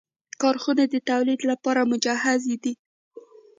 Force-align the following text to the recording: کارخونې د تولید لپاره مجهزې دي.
کارخونې 0.41 0.85
د 0.89 0.95
تولید 1.09 1.39
لپاره 1.51 1.81
مجهزې 1.91 2.55
دي. 2.63 2.73